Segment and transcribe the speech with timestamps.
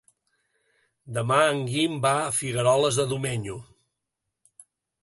[1.17, 3.61] Demà en Guim va a Figueroles de Domenyo.